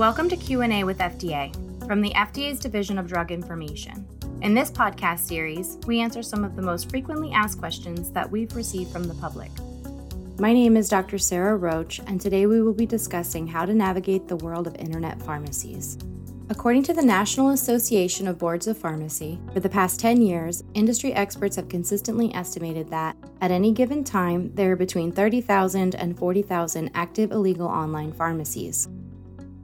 Welcome 0.00 0.30
to 0.30 0.36
Q&A 0.36 0.82
with 0.82 0.96
FDA 0.96 1.54
from 1.86 2.00
the 2.00 2.08
FDA's 2.12 2.58
Division 2.58 2.96
of 2.98 3.06
Drug 3.06 3.30
Information. 3.30 4.08
In 4.40 4.54
this 4.54 4.70
podcast 4.70 5.18
series, 5.18 5.76
we 5.86 6.00
answer 6.00 6.22
some 6.22 6.42
of 6.42 6.56
the 6.56 6.62
most 6.62 6.88
frequently 6.88 7.32
asked 7.32 7.58
questions 7.58 8.10
that 8.12 8.30
we've 8.30 8.56
received 8.56 8.90
from 8.90 9.04
the 9.04 9.14
public. 9.16 9.50
My 10.38 10.54
name 10.54 10.78
is 10.78 10.88
Dr. 10.88 11.18
Sarah 11.18 11.54
Roach, 11.54 12.00
and 12.06 12.18
today 12.18 12.46
we 12.46 12.62
will 12.62 12.72
be 12.72 12.86
discussing 12.86 13.46
how 13.46 13.66
to 13.66 13.74
navigate 13.74 14.26
the 14.26 14.36
world 14.36 14.66
of 14.66 14.74
internet 14.76 15.20
pharmacies. 15.20 15.98
According 16.48 16.84
to 16.84 16.94
the 16.94 17.02
National 17.02 17.50
Association 17.50 18.26
of 18.26 18.38
Boards 18.38 18.66
of 18.68 18.78
Pharmacy, 18.78 19.38
for 19.52 19.60
the 19.60 19.68
past 19.68 20.00
10 20.00 20.22
years, 20.22 20.64
industry 20.72 21.12
experts 21.12 21.56
have 21.56 21.68
consistently 21.68 22.34
estimated 22.34 22.88
that, 22.88 23.18
at 23.42 23.50
any 23.50 23.70
given 23.70 24.02
time, 24.02 24.50
there 24.54 24.72
are 24.72 24.76
between 24.76 25.12
30,000 25.12 25.94
and 25.94 26.18
40,000 26.18 26.90
active 26.94 27.32
illegal 27.32 27.68
online 27.68 28.14
pharmacies. 28.14 28.88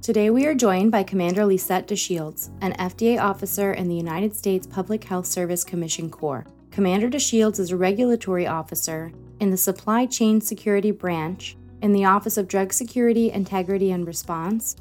Today, 0.06 0.30
we 0.30 0.46
are 0.46 0.54
joined 0.54 0.92
by 0.92 1.02
Commander 1.02 1.42
Lysette 1.42 1.88
DeShields, 1.88 2.50
an 2.60 2.74
FDA 2.74 3.20
officer 3.20 3.72
in 3.72 3.88
the 3.88 3.96
United 3.96 4.36
States 4.36 4.64
Public 4.64 5.02
Health 5.02 5.26
Service 5.26 5.64
Commission 5.64 6.08
Corps. 6.08 6.46
Commander 6.70 7.10
DeShields 7.10 7.58
is 7.58 7.72
a 7.72 7.76
regulatory 7.76 8.46
officer 8.46 9.10
in 9.40 9.50
the 9.50 9.56
Supply 9.56 10.06
Chain 10.06 10.40
Security 10.40 10.92
Branch 10.92 11.56
in 11.82 11.92
the 11.92 12.04
Office 12.04 12.36
of 12.36 12.46
Drug 12.46 12.72
Security, 12.72 13.32
Integrity, 13.32 13.90
and 13.90 14.06
Response, 14.06 14.76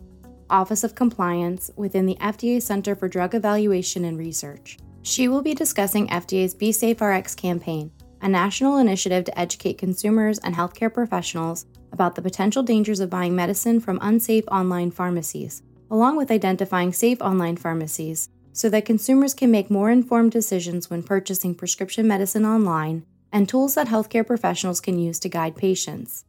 Office 0.52 0.84
of 0.84 0.94
Compliance 0.94 1.72
within 1.76 2.06
the 2.06 2.18
FDA 2.22 2.62
Center 2.62 2.94
for 2.94 3.08
Drug 3.08 3.34
Evaluation 3.34 4.06
and 4.06 4.20
Research. 4.20 4.78
She 5.02 5.28
will 5.28 5.42
be 5.42 5.56
discussing 5.56 6.08
FDA's 6.10 6.54
Be 6.54 6.72
Safe 6.72 7.02
RX 7.02 7.34
campaign, 7.34 7.90
a 8.22 8.30
national 8.30 8.78
initiative 8.78 9.24
to 9.24 9.40
educate 9.40 9.80
consumers 9.80 10.38
and 10.38 10.54
healthcare 10.54 10.94
professionals 10.94 11.66
about 11.96 12.16
the 12.16 12.22
potential 12.22 12.62
dangers 12.62 13.00
of 13.00 13.10
buying 13.10 13.34
medicine 13.34 13.80
from 13.80 14.00
unsafe 14.02 14.44
online 14.52 14.92
pharmacies, 14.92 15.64
along 15.90 16.18
with 16.18 16.30
identifying 16.30 16.92
safe 16.92 17.22
online 17.22 17.56
pharmacies 17.56 18.28
so 18.52 18.68
that 18.70 18.84
consumers 18.84 19.34
can 19.34 19.50
make 19.50 19.72
more 19.72 19.90
informed 19.90 20.34
decisions 20.34 20.90
when 20.90 21.02
purchasing 21.04 21.56
prescription 21.56 22.06
medicine 22.06 22.46
online 22.46 23.06
and 23.32 23.48
tools 23.48 23.76
that 23.76 23.88
healthcare 23.88 24.28
professionals 24.28 24.82
can 24.82 25.00
use 25.00 25.20
to 25.20 25.30
guide 25.30 25.56
patients. 25.56 26.26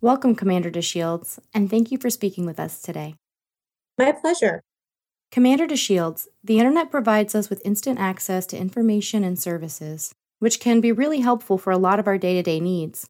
Welcome, 0.00 0.36
Commander 0.36 0.70
DeShields, 0.70 1.40
and 1.52 1.68
thank 1.68 1.90
you 1.90 1.98
for 1.98 2.10
speaking 2.10 2.46
with 2.46 2.60
us 2.60 2.80
today. 2.80 3.16
My 3.98 4.12
pleasure. 4.12 4.62
Commander 5.32 5.66
DeShields, 5.66 6.28
the 6.44 6.60
internet 6.60 6.92
provides 6.92 7.34
us 7.34 7.50
with 7.50 7.60
instant 7.64 7.98
access 7.98 8.46
to 8.46 8.56
information 8.56 9.24
and 9.24 9.36
services, 9.36 10.14
which 10.38 10.60
can 10.60 10.80
be 10.80 10.92
really 10.92 11.20
helpful 11.20 11.58
for 11.58 11.72
a 11.72 11.76
lot 11.78 11.98
of 11.98 12.06
our 12.06 12.18
day 12.18 12.34
to 12.34 12.42
day 12.44 12.60
needs. 12.60 13.08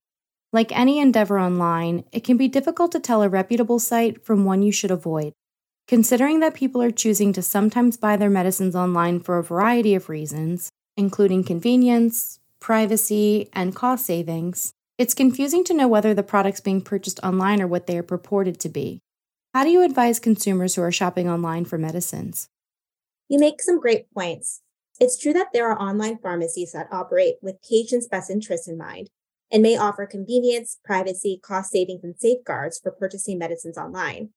Like 0.50 0.72
any 0.72 0.98
endeavor 0.98 1.38
online, 1.38 2.04
it 2.10 2.24
can 2.24 2.38
be 2.38 2.48
difficult 2.48 2.90
to 2.92 3.00
tell 3.00 3.22
a 3.22 3.28
reputable 3.28 3.78
site 3.78 4.24
from 4.24 4.46
one 4.46 4.62
you 4.62 4.72
should 4.72 4.90
avoid. 4.90 5.34
Considering 5.86 6.40
that 6.40 6.54
people 6.54 6.80
are 6.80 6.90
choosing 6.90 7.34
to 7.34 7.42
sometimes 7.42 7.98
buy 7.98 8.16
their 8.16 8.30
medicines 8.30 8.74
online 8.74 9.20
for 9.20 9.36
a 9.36 9.42
variety 9.42 9.94
of 9.94 10.08
reasons, 10.08 10.70
including 10.96 11.44
convenience, 11.44 12.40
privacy, 12.60 13.50
and 13.52 13.76
cost 13.76 14.06
savings, 14.06 14.72
it's 14.96 15.12
confusing 15.12 15.64
to 15.64 15.74
know 15.74 15.86
whether 15.86 16.14
the 16.14 16.22
products 16.22 16.60
being 16.60 16.80
purchased 16.80 17.20
online 17.22 17.60
are 17.60 17.66
what 17.66 17.86
they 17.86 17.98
are 17.98 18.02
purported 18.02 18.58
to 18.60 18.70
be. 18.70 19.00
How 19.52 19.64
do 19.64 19.70
you 19.70 19.82
advise 19.82 20.18
consumers 20.18 20.74
who 20.74 20.82
are 20.82 20.92
shopping 20.92 21.28
online 21.28 21.66
for 21.66 21.76
medicines? 21.76 22.48
You 23.28 23.38
make 23.38 23.60
some 23.60 23.78
great 23.78 24.10
points. 24.14 24.62
It's 24.98 25.18
true 25.18 25.34
that 25.34 25.48
there 25.52 25.70
are 25.70 25.78
online 25.78 26.18
pharmacies 26.18 26.72
that 26.72 26.88
operate 26.90 27.34
with 27.42 27.62
patients' 27.62 28.08
best 28.08 28.30
interests 28.30 28.66
in 28.66 28.78
mind 28.78 29.10
and 29.50 29.62
may 29.62 29.76
offer 29.76 30.06
convenience, 30.06 30.78
privacy, 30.84 31.40
cost 31.42 31.70
savings, 31.70 32.04
and 32.04 32.18
safeguards 32.18 32.78
for 32.78 32.90
purchasing 32.90 33.38
medicines 33.38 33.78
online. 33.78 34.30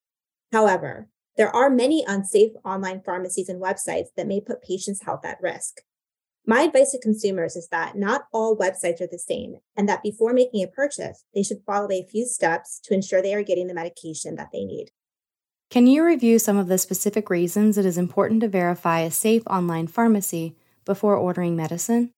However, 0.51 1.07
there 1.37 1.53
are 1.55 1.69
many 1.69 2.03
unsafe 2.07 2.51
online 2.65 3.01
pharmacies 3.05 3.49
and 3.49 3.61
websites 3.61 4.07
that 4.17 4.27
may 4.27 4.41
put 4.41 4.61
patients' 4.61 5.03
health 5.03 5.25
at 5.25 5.41
risk. 5.41 5.81
My 6.45 6.61
advice 6.61 6.91
to 6.91 6.99
consumers 6.99 7.55
is 7.55 7.67
that 7.69 7.95
not 7.95 8.23
all 8.33 8.57
websites 8.57 8.99
are 8.99 9.07
the 9.07 9.19
same, 9.19 9.57
and 9.77 9.87
that 9.87 10.03
before 10.03 10.33
making 10.33 10.63
a 10.63 10.67
purchase, 10.67 11.23
they 11.35 11.43
should 11.43 11.61
follow 11.65 11.89
a 11.91 12.07
few 12.09 12.25
steps 12.25 12.79
to 12.85 12.93
ensure 12.93 13.21
they 13.21 13.35
are 13.35 13.43
getting 13.43 13.67
the 13.67 13.73
medication 13.73 14.35
that 14.35 14.49
they 14.51 14.65
need. 14.65 14.89
Can 15.69 15.87
you 15.87 16.03
review 16.03 16.39
some 16.39 16.57
of 16.57 16.67
the 16.67 16.77
specific 16.77 17.29
reasons 17.29 17.77
it 17.77 17.85
is 17.85 17.97
important 17.97 18.41
to 18.41 18.49
verify 18.49 18.99
a 18.99 19.11
safe 19.11 19.43
online 19.47 19.87
pharmacy 19.87 20.57
before 20.83 21.15
ordering 21.15 21.55
medicine? 21.55 22.11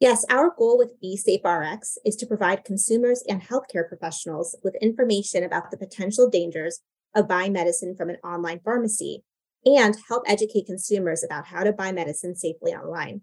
Yes, 0.00 0.24
our 0.30 0.54
goal 0.56 0.78
with 0.78 1.00
Be 1.00 1.16
Safe 1.16 1.40
RX 1.44 1.98
is 2.04 2.14
to 2.16 2.26
provide 2.26 2.64
consumers 2.64 3.24
and 3.28 3.42
healthcare 3.42 3.88
professionals 3.88 4.56
with 4.62 4.76
information 4.80 5.42
about 5.42 5.72
the 5.72 5.76
potential 5.76 6.30
dangers 6.30 6.80
of 7.16 7.26
buying 7.26 7.52
medicine 7.52 7.96
from 7.96 8.08
an 8.08 8.18
online 8.22 8.60
pharmacy 8.64 9.24
and 9.66 9.96
help 10.06 10.22
educate 10.28 10.66
consumers 10.66 11.24
about 11.24 11.46
how 11.46 11.64
to 11.64 11.72
buy 11.72 11.90
medicine 11.90 12.36
safely 12.36 12.72
online. 12.72 13.22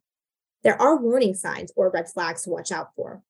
There 0.64 0.80
are 0.82 1.02
warning 1.02 1.34
signs 1.34 1.72
or 1.78 1.90
red 1.90 2.10
flags 2.10 2.44
to 2.44 2.50
watch 2.50 2.74
out 2.74 2.90
for. 2.94 3.24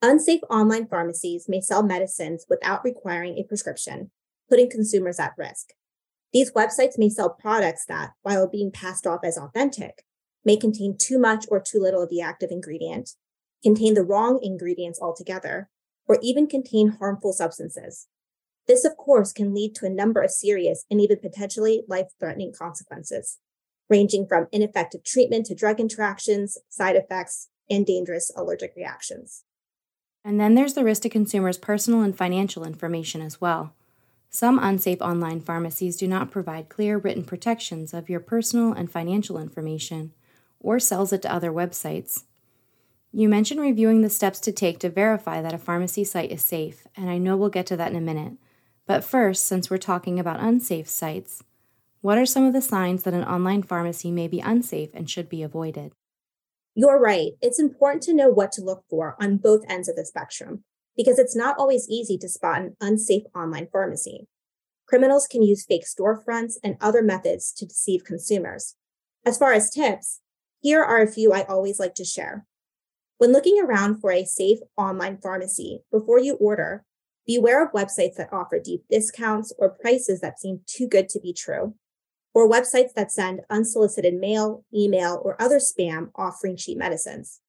Unsafe 0.00 0.40
online 0.48 0.86
pharmacies 0.86 1.50
may 1.50 1.60
sell 1.60 1.82
medicines 1.82 2.46
without 2.48 2.82
requiring 2.82 3.36
a 3.36 3.42
prescription, 3.42 4.10
putting 4.48 4.70
consumers 4.70 5.20
at 5.20 5.34
risk. 5.36 5.74
These 6.32 6.52
websites 6.52 6.96
may 6.96 7.10
sell 7.10 7.28
products 7.28 7.84
that, 7.88 8.12
while 8.22 8.48
being 8.48 8.70
passed 8.70 9.06
off 9.06 9.20
as 9.22 9.36
authentic, 9.36 10.04
may 10.44 10.56
contain 10.56 10.96
too 10.98 11.18
much 11.18 11.46
or 11.48 11.60
too 11.60 11.78
little 11.78 12.02
of 12.02 12.10
the 12.10 12.20
active 12.20 12.50
ingredient, 12.50 13.10
contain 13.62 13.94
the 13.94 14.04
wrong 14.04 14.38
ingredients 14.42 15.00
altogether, 15.00 15.68
or 16.06 16.18
even 16.22 16.46
contain 16.46 16.88
harmful 16.88 17.32
substances. 17.32 18.08
This, 18.66 18.84
of 18.84 18.96
course, 18.96 19.32
can 19.32 19.54
lead 19.54 19.74
to 19.76 19.86
a 19.86 19.90
number 19.90 20.22
of 20.22 20.30
serious 20.30 20.84
and 20.90 21.00
even 21.00 21.18
potentially 21.18 21.82
life 21.88 22.08
threatening 22.18 22.52
consequences, 22.56 23.38
ranging 23.88 24.26
from 24.26 24.46
ineffective 24.52 25.04
treatment 25.04 25.46
to 25.46 25.54
drug 25.54 25.80
interactions, 25.80 26.58
side 26.68 26.96
effects, 26.96 27.48
and 27.68 27.86
dangerous 27.86 28.30
allergic 28.36 28.74
reactions. 28.76 29.44
And 30.24 30.38
then 30.38 30.54
there's 30.54 30.74
the 30.74 30.84
risk 30.84 31.02
to 31.02 31.08
consumers' 31.08 31.58
personal 31.58 32.02
and 32.02 32.16
financial 32.16 32.64
information 32.64 33.22
as 33.22 33.40
well. 33.40 33.72
Some 34.28 34.58
unsafe 34.60 35.00
online 35.00 35.40
pharmacies 35.40 35.96
do 35.96 36.06
not 36.06 36.30
provide 36.30 36.68
clear 36.68 36.98
written 36.98 37.24
protections 37.24 37.92
of 37.92 38.08
your 38.08 38.20
personal 38.20 38.72
and 38.72 38.90
financial 38.90 39.38
information, 39.38 40.12
or 40.60 40.78
sells 40.78 41.12
it 41.12 41.22
to 41.22 41.32
other 41.32 41.50
websites. 41.50 42.24
You 43.12 43.28
mentioned 43.28 43.60
reviewing 43.60 44.02
the 44.02 44.10
steps 44.10 44.38
to 44.40 44.52
take 44.52 44.78
to 44.80 44.88
verify 44.88 45.42
that 45.42 45.54
a 45.54 45.58
pharmacy 45.58 46.04
site 46.04 46.30
is 46.30 46.44
safe, 46.44 46.86
and 46.96 47.10
I 47.10 47.18
know 47.18 47.36
we'll 47.36 47.48
get 47.48 47.66
to 47.66 47.76
that 47.76 47.90
in 47.90 47.96
a 47.96 48.00
minute. 48.00 48.34
But 48.86 49.02
first, 49.02 49.46
since 49.46 49.68
we're 49.68 49.78
talking 49.78 50.20
about 50.20 50.40
unsafe 50.40 50.88
sites, 50.88 51.42
what 52.02 52.18
are 52.18 52.26
some 52.26 52.44
of 52.44 52.52
the 52.52 52.62
signs 52.62 53.02
that 53.02 53.14
an 53.14 53.24
online 53.24 53.62
pharmacy 53.62 54.10
may 54.10 54.28
be 54.28 54.40
unsafe 54.40 54.90
and 54.94 55.10
should 55.10 55.28
be 55.28 55.42
avoided? 55.42 55.92
You're 56.74 57.00
right. 57.00 57.32
It's 57.42 57.58
important 57.58 58.02
to 58.04 58.14
know 58.14 58.28
what 58.28 58.52
to 58.52 58.62
look 58.62 58.84
for 58.88 59.16
on 59.20 59.38
both 59.38 59.64
ends 59.68 59.88
of 59.88 59.96
the 59.96 60.04
spectrum 60.06 60.62
because 60.96 61.18
it's 61.18 61.36
not 61.36 61.56
always 61.58 61.88
easy 61.88 62.16
to 62.18 62.28
spot 62.28 62.60
an 62.60 62.76
unsafe 62.80 63.24
online 63.34 63.68
pharmacy. 63.72 64.28
Criminals 64.86 65.26
can 65.26 65.42
use 65.42 65.64
fake 65.64 65.84
storefronts 65.84 66.54
and 66.64 66.76
other 66.80 67.02
methods 67.02 67.52
to 67.52 67.66
deceive 67.66 68.04
consumers. 68.04 68.76
As 69.24 69.38
far 69.38 69.52
as 69.52 69.70
tips, 69.70 70.20
here 70.60 70.82
are 70.82 71.02
a 71.02 71.10
few 71.10 71.32
I 71.32 71.42
always 71.44 71.80
like 71.80 71.94
to 71.94 72.04
share. 72.04 72.46
When 73.18 73.32
looking 73.32 73.60
around 73.60 74.00
for 74.00 74.12
a 74.12 74.24
safe 74.24 74.58
online 74.76 75.18
pharmacy, 75.22 75.80
before 75.90 76.18
you 76.18 76.34
order, 76.34 76.84
beware 77.26 77.64
of 77.64 77.72
websites 77.72 78.16
that 78.16 78.32
offer 78.32 78.58
deep 78.58 78.84
discounts 78.90 79.52
or 79.58 79.70
prices 79.70 80.20
that 80.20 80.38
seem 80.38 80.60
too 80.66 80.86
good 80.86 81.08
to 81.10 81.20
be 81.20 81.32
true, 81.32 81.74
or 82.34 82.48
websites 82.48 82.92
that 82.94 83.10
send 83.10 83.40
unsolicited 83.50 84.14
mail, 84.14 84.64
email, 84.74 85.20
or 85.24 85.40
other 85.40 85.58
spam 85.58 86.10
offering 86.14 86.56
cheap 86.56 86.78
medicines. 86.78 87.40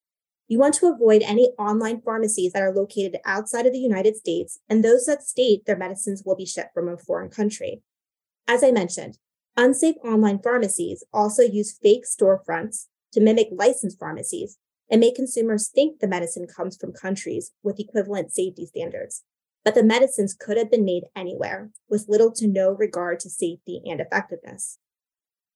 You 0.47 0.59
want 0.59 0.73
to 0.75 0.87
avoid 0.87 1.21
any 1.21 1.51
online 1.57 2.01
pharmacies 2.01 2.51
that 2.53 2.63
are 2.63 2.73
located 2.73 3.17
outside 3.25 3.65
of 3.65 3.71
the 3.71 3.79
United 3.79 4.17
States 4.17 4.59
and 4.69 4.83
those 4.83 5.05
that 5.05 5.23
state 5.23 5.65
their 5.65 5.77
medicines 5.77 6.23
will 6.25 6.35
be 6.35 6.45
shipped 6.45 6.73
from 6.73 6.89
a 6.89 6.97
foreign 6.97 7.29
country. 7.29 7.81
As 8.47 8.63
I 8.63 8.71
mentioned, 8.71 9.17
unsafe 9.55 9.95
online 10.03 10.39
pharmacies 10.39 11.03
also 11.13 11.43
use 11.43 11.77
fake 11.81 12.03
storefronts 12.05 12.87
to 13.13 13.21
mimic 13.21 13.47
licensed 13.51 13.99
pharmacies 13.99 14.57
and 14.89 14.99
make 14.99 15.15
consumers 15.15 15.69
think 15.69 15.99
the 15.99 16.07
medicine 16.07 16.45
comes 16.45 16.77
from 16.77 16.91
countries 16.91 17.51
with 17.63 17.79
equivalent 17.79 18.33
safety 18.33 18.65
standards. 18.65 19.23
But 19.63 19.75
the 19.75 19.83
medicines 19.83 20.35
could 20.37 20.57
have 20.57 20.71
been 20.71 20.83
made 20.83 21.03
anywhere 21.15 21.69
with 21.89 22.09
little 22.09 22.31
to 22.33 22.47
no 22.47 22.71
regard 22.71 23.19
to 23.21 23.29
safety 23.29 23.81
and 23.85 24.01
effectiveness. 24.01 24.79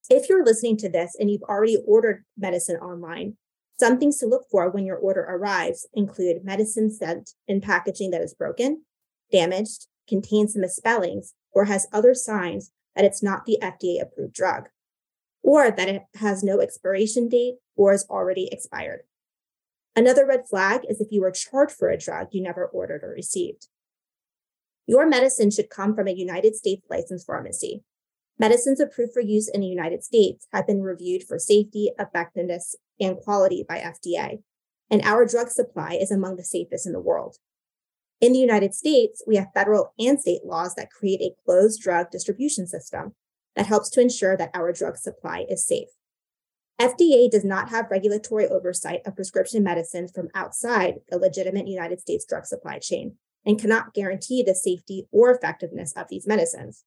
If 0.10 0.30
you're 0.30 0.46
listening 0.46 0.78
to 0.78 0.90
this 0.90 1.16
and 1.20 1.30
you've 1.30 1.44
already 1.44 1.78
ordered 1.86 2.24
medicine 2.38 2.78
online, 2.78 3.38
some 3.80 4.00
things 4.00 4.18
to 4.20 4.28
look 4.28 4.46
for 4.50 4.70
when 4.70 4.86
your 4.86 4.98
order 4.98 5.22
arrives 5.22 5.88
include 5.94 6.46
medicine 6.46 6.90
sent 6.92 7.32
in 7.48 7.60
packaging 7.60 8.12
that 8.12 8.22
is 8.22 8.34
broken, 8.34 8.84
damaged, 9.32 9.88
contains 10.08 10.56
misspellings, 10.56 11.34
or 11.52 11.66
has 11.66 11.88
other 11.92 12.14
signs 12.14 12.72
that 12.96 13.04
it's 13.04 13.24
not 13.24 13.46
the 13.46 13.58
FDA 13.62 14.02
approved 14.02 14.34
drug 14.34 14.70
or 15.46 15.70
that 15.70 15.88
it 15.88 16.02
has 16.16 16.44
no 16.44 16.60
expiration 16.60 17.30
date 17.30 17.54
or 17.76 17.94
is 17.94 18.06
already 18.10 18.50
expired. 18.52 19.02
Another 19.96 20.26
red 20.26 20.48
flag 20.50 20.82
is 20.90 21.00
if 21.00 21.12
you 21.12 21.22
were 21.22 21.32
charged 21.32 21.74
for 21.74 21.90
a 21.90 21.98
drug 21.98 22.30
you 22.32 22.42
never 22.42 22.66
ordered 22.66 23.04
or 23.04 23.12
received. 23.12 23.68
Your 24.88 25.06
medicine 25.06 25.52
should 25.52 25.70
come 25.70 25.96
from 25.96 26.08
a 26.08 26.14
United 26.14 26.56
States 26.56 26.82
licensed 26.90 27.28
pharmacy. 27.28 27.84
Medicines 28.40 28.80
approved 28.80 29.14
for 29.14 29.22
use 29.22 29.48
in 29.48 29.62
the 29.62 29.68
United 29.68 30.04
States 30.04 30.48
have 30.52 30.66
been 30.66 30.82
reviewed 30.82 31.24
for 31.24 31.38
safety, 31.38 31.92
effectiveness, 32.00 32.76
and 33.00 33.18
quality 33.18 33.64
by 33.68 33.78
FDA, 33.78 34.40
and 34.90 35.02
our 35.04 35.26
drug 35.28 35.50
supply 35.50 35.94
is 35.94 36.12
among 36.12 36.38
the 36.38 36.44
safest 36.44 36.88
in 36.88 36.92
the 36.92 37.00
world. 37.00 37.38
In 38.20 38.34
the 38.34 38.40
United 38.40 38.74
States, 38.74 39.24
we 39.28 39.36
have 39.36 39.54
federal 39.54 39.94
and 40.00 40.20
state 40.20 40.42
laws 40.44 40.74
that 40.76 40.90
create 40.90 41.22
a 41.22 41.36
closed 41.46 41.82
drug 41.82 42.10
distribution 42.10 42.66
system 42.66 43.14
that 43.56 43.66
helps 43.66 43.90
to 43.92 44.02
ensure 44.02 44.36
that 44.38 44.52
our 44.54 44.72
drug 44.72 44.98
supply 44.98 45.46
is 45.50 45.66
safe. 45.66 45.90
FDA 46.80 47.30
does 47.32 47.46
not 47.46 47.70
have 47.70 47.90
regulatory 47.90 48.48
oversight 48.48 49.02
of 49.06 49.16
prescription 49.16 49.64
medicines 49.64 50.12
from 50.14 50.28
outside 50.36 50.96
the 51.10 51.18
legitimate 51.18 51.68
United 51.68 52.02
States 52.02 52.26
drug 52.26 52.46
supply 52.46 52.80
chain 52.80 53.16
and 53.46 53.60
cannot 53.60 53.94
guarantee 53.94 54.44
the 54.44 54.56
safety 54.56 55.08
or 55.12 55.32
effectiveness 55.32 55.94
of 55.94 56.08
these 56.10 56.28
medicines. 56.28 56.84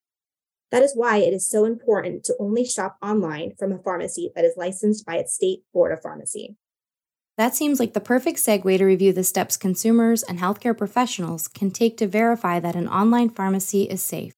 That 0.70 0.82
is 0.82 0.92
why 0.94 1.18
it 1.18 1.32
is 1.32 1.48
so 1.48 1.64
important 1.64 2.24
to 2.24 2.36
only 2.38 2.66
shop 2.66 2.98
online 3.02 3.54
from 3.58 3.72
a 3.72 3.78
pharmacy 3.78 4.30
that 4.34 4.44
is 4.44 4.54
licensed 4.58 5.06
by 5.06 5.16
its 5.16 5.34
state 5.34 5.62
board 5.72 5.92
of 5.92 6.02
pharmacy. 6.02 6.56
That 7.38 7.54
seems 7.54 7.80
like 7.80 7.94
the 7.94 8.00
perfect 8.00 8.38
segue 8.38 8.76
to 8.78 8.84
review 8.84 9.12
the 9.12 9.24
steps 9.24 9.56
consumers 9.56 10.22
and 10.24 10.38
healthcare 10.38 10.76
professionals 10.76 11.48
can 11.48 11.70
take 11.70 11.96
to 11.98 12.06
verify 12.06 12.60
that 12.60 12.74
an 12.74 12.88
online 12.88 13.30
pharmacy 13.30 13.84
is 13.84 14.02
safe. 14.02 14.34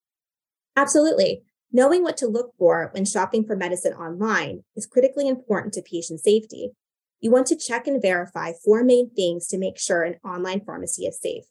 Absolutely. 0.77 1.43
Knowing 1.73 2.03
what 2.03 2.17
to 2.17 2.27
look 2.27 2.53
for 2.59 2.91
when 2.93 3.05
shopping 3.05 3.45
for 3.45 3.57
medicine 3.57 3.93
online 3.93 4.65
is 4.77 4.87
critically 4.87 5.29
important 5.29 5.73
to 5.73 5.83
patient 5.83 6.21
safety. 6.21 6.71
You 7.21 7.31
want 7.31 7.47
to 7.49 7.57
check 7.57 7.87
and 7.87 8.03
verify 8.03 8.53
four 8.65 8.83
main 8.83 9.11
things 9.11 9.47
to 9.49 9.59
make 9.59 9.79
sure 9.79 10.03
an 10.03 10.17
online 10.25 10.65
pharmacy 10.65 11.05
is 11.05 11.21
safe. 11.21 11.45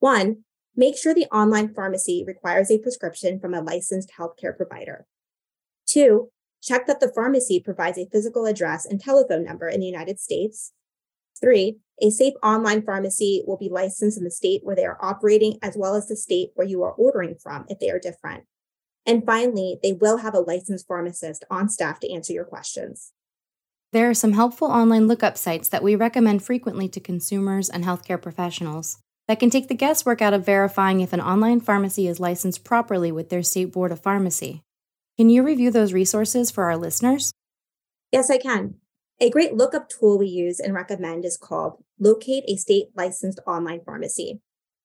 One, 0.00 0.44
Make 0.76 0.96
sure 0.96 1.14
the 1.14 1.26
online 1.26 1.72
pharmacy 1.72 2.24
requires 2.26 2.70
a 2.70 2.78
prescription 2.78 3.38
from 3.38 3.54
a 3.54 3.60
licensed 3.60 4.10
healthcare 4.18 4.56
provider. 4.56 5.06
Two, 5.86 6.30
check 6.60 6.86
that 6.88 6.98
the 6.98 7.12
pharmacy 7.14 7.60
provides 7.60 7.96
a 7.96 8.08
physical 8.10 8.44
address 8.44 8.84
and 8.84 9.00
telephone 9.00 9.44
number 9.44 9.68
in 9.68 9.80
the 9.80 9.86
United 9.86 10.18
States. 10.18 10.72
Three, 11.40 11.78
a 12.02 12.10
safe 12.10 12.34
online 12.42 12.82
pharmacy 12.82 13.44
will 13.46 13.56
be 13.56 13.68
licensed 13.68 14.18
in 14.18 14.24
the 14.24 14.30
state 14.30 14.62
where 14.64 14.74
they 14.74 14.84
are 14.84 14.98
operating, 15.00 15.58
as 15.62 15.76
well 15.76 15.94
as 15.94 16.08
the 16.08 16.16
state 16.16 16.50
where 16.54 16.66
you 16.66 16.82
are 16.82 16.92
ordering 16.92 17.36
from 17.40 17.66
if 17.68 17.78
they 17.78 17.90
are 17.90 18.00
different. 18.00 18.44
And 19.06 19.24
finally, 19.24 19.78
they 19.82 19.92
will 19.92 20.18
have 20.18 20.34
a 20.34 20.40
licensed 20.40 20.86
pharmacist 20.86 21.44
on 21.50 21.68
staff 21.68 22.00
to 22.00 22.12
answer 22.12 22.32
your 22.32 22.44
questions. 22.44 23.12
There 23.92 24.10
are 24.10 24.14
some 24.14 24.32
helpful 24.32 24.68
online 24.68 25.06
lookup 25.06 25.38
sites 25.38 25.68
that 25.68 25.82
we 25.82 25.94
recommend 25.94 26.42
frequently 26.42 26.88
to 26.88 27.00
consumers 27.00 27.68
and 27.68 27.84
healthcare 27.84 28.20
professionals 28.20 28.98
that 29.28 29.38
can 29.38 29.50
take 29.50 29.68
the 29.68 29.74
guesswork 29.74 30.20
out 30.20 30.34
of 30.34 30.44
verifying 30.44 31.00
if 31.00 31.12
an 31.12 31.20
online 31.20 31.60
pharmacy 31.60 32.08
is 32.08 32.20
licensed 32.20 32.64
properly 32.64 33.12
with 33.12 33.30
their 33.30 33.42
state 33.42 33.72
board 33.72 33.92
of 33.92 34.00
pharmacy. 34.00 34.62
Can 35.16 35.30
you 35.30 35.42
review 35.44 35.70
those 35.70 35.92
resources 35.92 36.50
for 36.50 36.64
our 36.64 36.76
listeners? 36.76 37.32
Yes, 38.10 38.30
I 38.30 38.38
can. 38.38 38.74
A 39.20 39.30
great 39.30 39.54
lookup 39.54 39.88
tool 39.88 40.18
we 40.18 40.26
use 40.26 40.58
and 40.58 40.74
recommend 40.74 41.24
is 41.24 41.36
called 41.36 41.84
Locate 42.00 42.44
a 42.48 42.56
State 42.56 42.88
Licensed 42.96 43.38
Online 43.46 43.80
Pharmacy. 43.84 44.40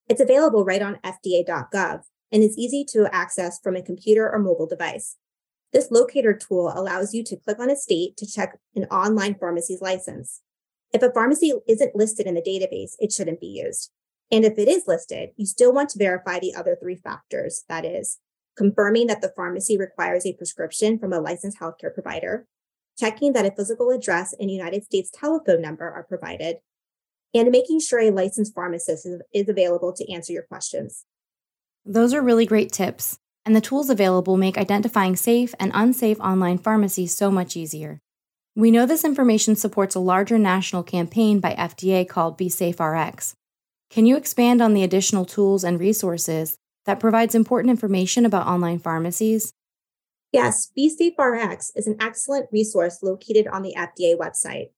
It's 0.08 0.22
available 0.22 0.64
right 0.64 0.82
on 0.82 1.00
FDA.gov 1.04 2.04
and 2.32 2.44
is 2.44 2.58
easy 2.58 2.86
to 2.90 3.14
access 3.14 3.60
from 3.60 3.76
a 3.76 3.82
computer 3.82 4.30
or 4.30 4.40
mobile 4.40 4.68
device. 4.68 5.18
This 5.72 5.92
locator 5.92 6.34
tool 6.34 6.72
allows 6.76 7.14
you 7.14 7.24
to 7.26 7.38
click 7.38 7.60
on 7.60 7.70
a 7.70 7.76
state 7.76 8.18
to 8.18 8.26
check 8.26 8.58
an 8.76 8.86
online 8.86 9.36
pharmacy's 9.36 9.82
license. 9.82 10.42
If 10.92 11.04
a 11.04 11.12
pharmacy 11.12 11.54
isn't 11.68 11.96
listed 11.96 12.26
in 12.26 12.34
the 12.34 12.42
database, 12.42 12.94
it 13.00 13.12
shouldn't 13.12 13.40
be 13.40 13.48
used. 13.48 13.92
And 14.32 14.46
if 14.46 14.58
it 14.58 14.68
is 14.68 14.88
listed, 14.88 15.30
you 15.38 15.46
still 15.46 15.74
want 15.74 15.90
to 15.90 16.00
verify 16.00 16.40
the 16.40 16.56
other 16.56 16.76
three 16.80 16.96
factors 16.96 17.64
that 17.70 17.86
is, 17.86 18.20
confirming 18.58 19.08
that 19.08 19.22
the 19.22 19.34
pharmacy 19.36 19.78
requires 19.78 20.26
a 20.26 20.34
prescription 20.34 20.98
from 21.00 21.14
a 21.14 21.20
licensed 21.20 21.60
healthcare 21.60 21.94
provider, 21.94 22.48
checking 22.98 23.34
that 23.34 23.46
a 23.46 23.52
physical 23.56 23.92
address 23.92 24.34
and 24.40 24.52
United 24.52 24.84
States 24.84 25.12
telephone 25.12 25.62
number 25.62 25.90
are 25.90 26.04
provided, 26.04 26.58
and 27.34 27.52
making 27.52 27.80
sure 27.80 28.00
a 28.00 28.12
licensed 28.12 28.54
pharmacist 28.54 29.06
is, 29.06 29.22
is 29.34 29.50
available 29.50 29.94
to 29.94 30.12
answer 30.12 30.34
your 30.34 30.44
questions. 30.44 31.06
Those 31.86 32.14
are 32.14 32.22
really 32.22 32.46
great 32.46 32.72
tips, 32.72 33.18
and 33.46 33.56
the 33.56 33.62
tools 33.62 33.90
available 33.90 34.38
make 34.38 34.58
identifying 34.58 35.16
safe 35.16 35.54
and 35.60 35.72
unsafe 35.74 36.20
online 36.20 36.58
pharmacies 36.58 37.16
so 37.16 37.32
much 37.32 37.56
easier. 37.56 38.00
We 38.56 38.72
know 38.72 38.86
this 38.86 39.06
information 39.06 39.56
supports 39.56 39.96
a 39.96 40.00
larger 40.00 40.38
national 40.38 40.84
campaign 40.84 41.40
by 41.40 41.54
FDA 41.54 42.08
called 42.08 42.38
Be 42.38 42.50
Safe 42.50 42.80
RX, 42.80 43.36
can 43.90 44.06
you 44.06 44.18
expand 44.18 44.62
on 44.62 44.76
the 44.76 44.84
additional 44.84 45.26
tools 45.26 45.64
and 45.64 45.80
resources 45.80 46.60
that 46.86 47.00
provides 47.00 47.34
important 47.34 47.72
information 47.72 48.24
about 48.24 48.46
online 48.46 48.78
pharmacies? 48.78 49.54
Yes, 50.32 50.72
BeSafeRx 50.78 51.72
is 51.76 51.88
an 51.88 51.98
excellent 52.00 52.48
resource 52.52 53.02
located 53.02 53.48
on 53.48 53.64
the 53.64 53.74
FDA 53.76 54.16
website. 54.16 54.70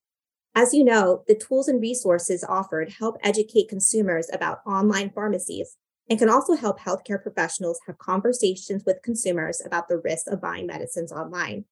As 0.55 0.73
you 0.73 0.85
know, 0.85 1.23
the 1.27 1.35
tools 1.35 1.67
and 1.67 1.81
resources 1.81 2.45
offered 2.47 2.93
help 2.99 3.17
educate 3.21 3.67
consumers 3.67 4.29
about 4.31 4.59
online 4.65 5.09
pharmacies 5.09 5.75
and 6.11 6.19
can 6.19 6.29
also 6.29 6.55
help 6.55 6.77
healthcare 6.77 7.23
professionals 7.23 7.79
have 7.87 7.97
conversations 7.97 8.83
with 8.85 9.01
consumers 9.01 9.61
about 9.65 9.87
the 9.87 9.97
risks 9.97 10.27
of 10.27 10.41
buying 10.41 10.67
medicines 10.67 11.09
online. 11.09 11.63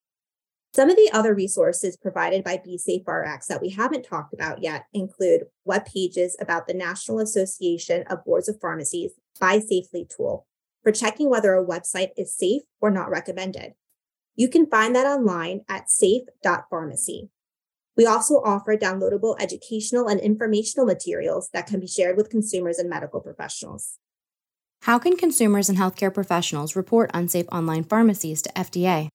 Some 0.74 0.90
of 0.90 0.96
the 0.96 1.10
other 1.12 1.36
resources 1.36 1.98
provided 1.98 2.46
by 2.46 2.56
BeSafeRx 2.56 3.48
that 3.48 3.62
we 3.62 3.72
haven't 3.72 4.04
talked 4.04 4.34
about 4.34 4.64
yet 4.64 4.86
include 4.94 5.48
web 5.66 5.86
pages 5.86 6.38
about 6.40 6.68
the 6.68 6.74
National 6.74 7.20
Association 7.20 8.04
of 8.04 8.24
Boards 8.24 8.48
of 8.48 8.62
Pharmacies 8.62 9.12
Buy 9.42 9.60
Safely 9.60 10.08
tool 10.10 10.48
for 10.84 10.94
checking 10.94 11.30
whether 11.30 11.54
a 11.54 11.66
website 11.66 12.12
is 12.16 12.34
safe 12.34 12.62
or 12.80 12.90
not 12.90 13.10
recommended. 13.10 13.74
You 14.38 14.48
can 14.48 14.70
find 14.70 14.96
that 14.96 15.06
online 15.06 15.66
at 15.68 15.90
safe.pharmacy. 15.90 17.28
We 17.98 18.06
also 18.06 18.36
offer 18.36 18.78
downloadable 18.78 19.36
educational 19.42 20.08
and 20.08 20.22
informational 20.22 20.86
materials 20.86 21.50
that 21.52 21.68
can 21.68 21.82
be 21.82 21.88
shared 21.88 22.16
with 22.16 22.30
consumers 22.30 22.80
and 22.80 22.90
medical 22.90 23.20
professionals. 23.20 23.98
How 24.84 24.98
can 24.98 25.18
consumers 25.18 25.68
and 25.68 25.78
healthcare 25.78 26.14
professionals 26.14 26.76
report 26.76 27.12
unsafe 27.14 27.46
online 27.52 27.84
pharmacies 27.84 28.42
to 28.44 28.50
FDA? 28.54 29.10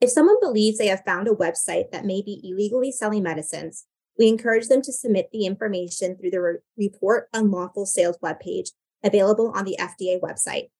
If 0.00 0.10
someone 0.10 0.36
believes 0.40 0.78
they 0.78 0.88
have 0.88 1.04
found 1.06 1.28
a 1.28 1.32
website 1.32 1.92
that 1.92 2.04
may 2.04 2.22
be 2.22 2.40
illegally 2.42 2.90
selling 2.90 3.22
medicines, 3.22 3.86
we 4.18 4.26
encourage 4.26 4.66
them 4.66 4.82
to 4.82 4.92
submit 4.92 5.28
the 5.30 5.46
information 5.46 6.16
through 6.16 6.32
the 6.32 6.40
Re- 6.40 6.58
Report 6.76 7.28
Unlawful 7.32 7.86
Sales 7.86 8.18
webpage 8.22 8.70
available 9.04 9.52
on 9.54 9.64
the 9.64 9.76
FDA 9.78 10.20
website. 10.20 10.70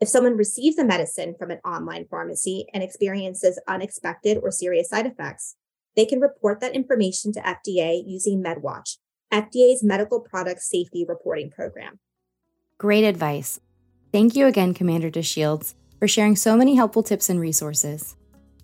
If 0.00 0.08
someone 0.08 0.36
receives 0.36 0.78
a 0.78 0.84
medicine 0.84 1.34
from 1.36 1.50
an 1.50 1.58
online 1.64 2.06
pharmacy 2.08 2.66
and 2.72 2.82
experiences 2.84 3.60
unexpected 3.66 4.38
or 4.40 4.52
serious 4.52 4.88
side 4.88 5.06
effects, 5.06 5.56
they 5.96 6.06
can 6.06 6.20
report 6.20 6.60
that 6.60 6.76
information 6.76 7.32
to 7.32 7.40
FDA 7.40 8.02
using 8.06 8.42
MedWatch, 8.42 8.98
FDA's 9.32 9.82
Medical 9.82 10.20
Product 10.20 10.60
Safety 10.60 11.04
Reporting 11.06 11.50
Program. 11.50 11.98
Great 12.78 13.02
advice. 13.02 13.58
Thank 14.12 14.36
you 14.36 14.46
again, 14.46 14.72
Commander 14.72 15.10
DeShields, 15.10 15.74
for 15.98 16.06
sharing 16.06 16.36
so 16.36 16.56
many 16.56 16.76
helpful 16.76 17.02
tips 17.02 17.28
and 17.28 17.40
resources. 17.40 18.14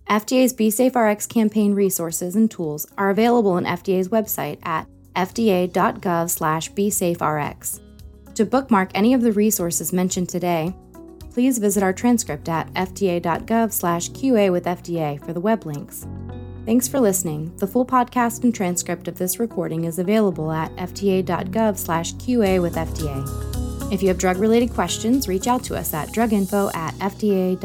FDA's 0.09 0.55
BeSafeRx 0.55 1.29
campaign 1.29 1.75
resources 1.75 2.37
and 2.37 2.49
tools 2.49 2.87
are 2.97 3.11
available 3.11 3.51
on 3.51 3.65
FDA's 3.65 4.11
website 4.11 4.59
at 4.63 4.87
fda.gov/besafeRx. 5.17 7.81
To 8.37 8.45
bookmark 8.45 8.91
any 8.95 9.15
of 9.15 9.23
the 9.23 9.33
resources 9.33 9.93
mentioned 9.93 10.29
today, 10.29 10.73
please 11.33 11.59
visit 11.59 11.83
our 11.83 11.93
transcript 11.93 12.49
at 12.49 12.73
fda.gov/qa 12.75 14.53
with 14.53 14.65
FDA 14.65 15.19
for 15.25 15.33
the 15.33 15.41
web 15.41 15.67
links. 15.67 16.07
Thanks 16.65 16.87
for 16.87 17.01
listening. 17.01 17.53
The 17.57 17.67
full 17.67 17.85
podcast 17.85 18.45
and 18.45 18.55
transcript 18.55 19.09
of 19.09 19.19
this 19.19 19.41
recording 19.41 19.87
is 19.87 19.99
available 19.99 20.53
at 20.53 20.71
fda.gov/qa 20.77 22.63
with 22.63 22.77
FDA. 22.77 23.54
If 23.91 24.03
you 24.03 24.09
have 24.09 24.19
drug-related 24.19 24.73
questions, 24.73 25.29
reach 25.29 25.47
out 25.47 25.63
to 25.65 25.77
us 25.77 25.95
at 25.95 26.09
druginfo 26.09 26.75
at 26.75 26.95
fda.hhs.gov. 26.95 27.61